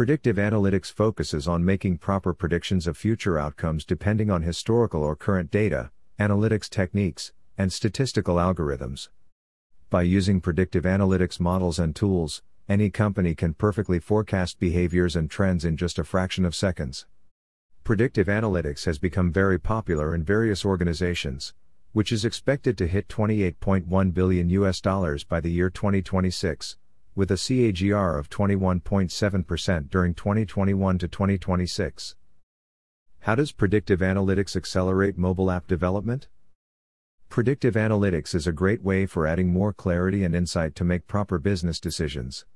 [0.00, 5.50] Predictive analytics focuses on making proper predictions of future outcomes depending on historical or current
[5.50, 9.10] data, analytics techniques, and statistical algorithms.
[9.90, 15.66] By using predictive analytics models and tools, any company can perfectly forecast behaviors and trends
[15.66, 17.04] in just a fraction of seconds.
[17.84, 21.52] Predictive analytics has become very popular in various organizations,
[21.92, 26.78] which is expected to hit 28.1 billion US dollars by the year 2026,
[27.20, 32.16] with a CAGR of 21.7% during 2021 to 2026.
[33.18, 36.28] How does predictive analytics accelerate mobile app development?
[37.28, 41.38] Predictive analytics is a great way for adding more clarity and insight to make proper
[41.38, 42.46] business decisions.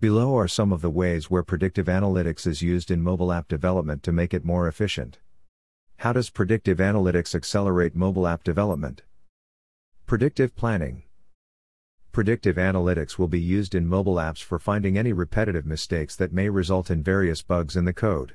[0.00, 4.02] Below are some of the ways where predictive analytics is used in mobile app development
[4.04, 5.18] to make it more efficient.
[5.98, 9.02] How does predictive analytics accelerate mobile app development?
[10.06, 11.02] Predictive planning.
[12.14, 16.48] Predictive analytics will be used in mobile apps for finding any repetitive mistakes that may
[16.48, 18.34] result in various bugs in the code.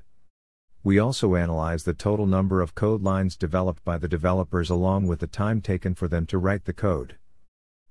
[0.84, 5.21] We also analyze the total number of code lines developed by the developers along with
[5.21, 7.16] the time taken for them to write the code.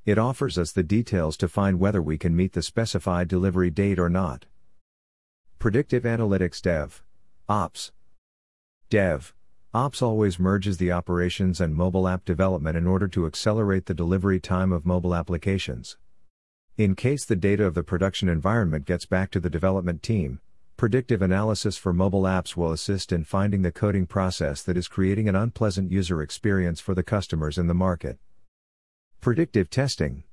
[0.05, 3.99] It offers us the details to find whether we can meet the specified delivery date
[3.99, 4.45] or not.
[5.59, 7.03] Predictive Analytics Dev.
[7.49, 7.93] Ops.
[8.91, 9.33] Dev.
[9.79, 14.41] Ops always merges the operations and mobile app development in order to accelerate the delivery
[14.41, 15.97] time of mobile applications.
[16.77, 20.41] In case the data of the production environment gets back to the development team,
[20.77, 25.29] predictive analysis for mobile apps will assist in finding the coding process that is creating
[25.29, 28.19] an unpleasant user experience for the customers in the market.
[29.21, 30.25] Predictive testing.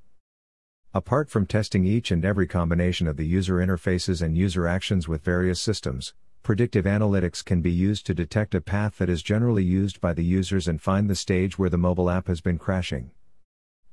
[0.91, 5.23] Apart from testing each and every combination of the user interfaces and user actions with
[5.23, 9.99] various systems, predictive analytics can be used to detect a path that is generally used
[9.99, 13.09] by the users and find the stage where the mobile app has been crashing.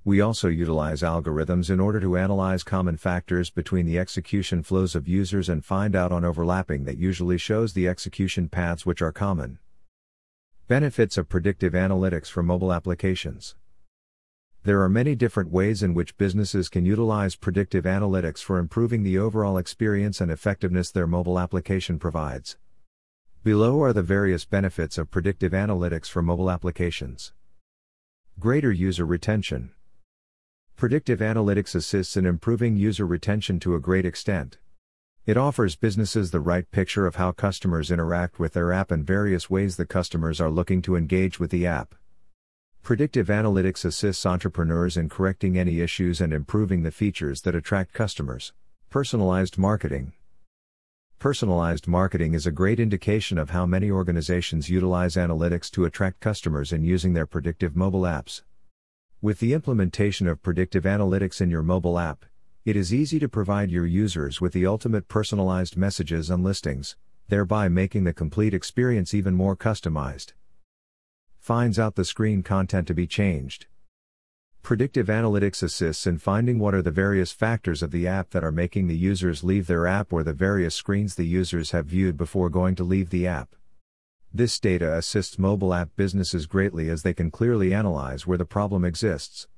[0.05, 5.09] We also utilize algorithms in order to analyze common factors between the execution flows of
[5.09, 9.59] users and find out on overlapping that usually shows the execution paths which are common.
[10.69, 13.57] Benefits of predictive analytics for mobile applications.
[14.65, 19.19] There are many different ways in which businesses can utilize predictive analytics for improving the
[19.19, 22.57] overall experience and effectiveness their mobile application provides.
[23.43, 27.33] Below are the various benefits of predictive analytics for mobile applications.
[28.39, 29.73] Greater user retention.
[30.77, 34.59] Predictive analytics assists in improving user retention to a great extent.
[35.27, 39.51] It offers businesses the right picture of how customers interact with their app and various
[39.51, 41.97] ways the customers are looking to engage with the app.
[42.83, 48.53] Predictive analytics assists entrepreneurs in correcting any issues and improving the features that attract customers.
[48.91, 50.15] Personalized marketing.
[51.21, 56.73] Personalized marketing is a great indication of how many organizations utilize analytics to attract customers
[56.73, 58.43] in using their predictive mobile apps.
[59.21, 62.25] With the implementation of predictive analytics in your mobile app,
[62.65, 66.97] it is easy to provide your users with the ultimate personalized messages and listings,
[67.29, 70.33] thereby making the complete experience even more customized
[71.43, 73.67] finds out the screen content to be changed.
[74.63, 78.53] Predictive analytics assists in finding what are the various factors of the app that are
[78.53, 82.49] making the users leave their app or the various screens the users have viewed before
[82.49, 83.57] going to leave the app.
[84.33, 88.85] This data assists mobile app businesses greatly as they can clearly analyze where the problem
[88.85, 89.49] exists.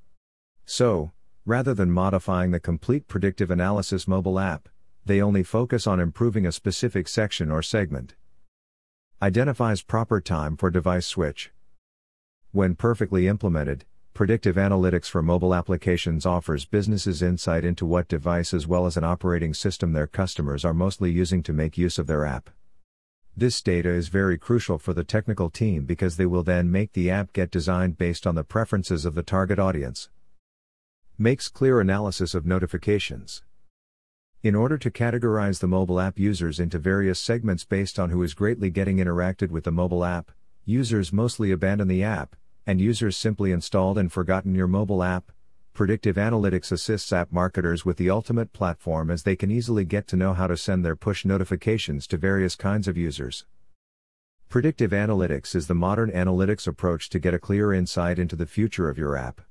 [0.65, 1.11] So,
[1.45, 4.69] rather than modifying the complete predictive analysis mobile app,
[5.05, 8.15] they only focus on improving a specific section or segment.
[9.21, 11.51] Identifies proper time for device switch.
[12.55, 13.83] When perfectly implemented,
[14.13, 19.03] predictive analytics for mobile applications offers businesses insight into what device as well as an
[19.03, 22.49] operating system their customers are mostly using to make use of their app.
[23.35, 27.11] This data is very crucial for the technical team because they will then make the
[27.11, 30.09] app get designed based on the preferences of the target audience.
[31.17, 33.43] Makes clear analysis of notifications.
[34.43, 38.33] In order to categorize the mobile app users into various segments based on who is
[38.33, 40.31] greatly getting interacted with the mobile app,
[40.63, 42.33] users mostly abandon the app,
[42.65, 45.31] and users simply installed and forgotten your mobile app.
[45.73, 50.15] Predictive Analytics assists app marketers with the ultimate platform as they can easily get to
[50.15, 53.45] know how to send their push notifications to various kinds of users.
[54.47, 58.89] Predictive Analytics is the modern analytics approach to get a clear insight into the future
[58.89, 59.41] of your app.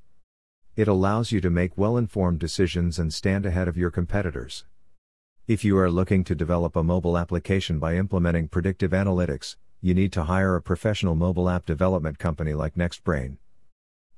[0.76, 4.64] It allows you to make well informed decisions and stand ahead of your competitors.
[5.46, 10.10] If you are looking to develop a mobile application by implementing predictive analytics, you need
[10.14, 13.36] to hire a professional mobile app development company like NextBrain.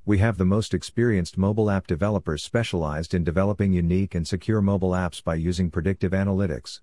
[0.05, 4.93] We have the most experienced mobile app developers specialized in developing unique and secure mobile
[4.93, 6.83] apps by using predictive analytics.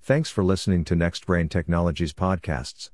[0.00, 2.90] Thanks for listening to NextBrain Technologies podcasts.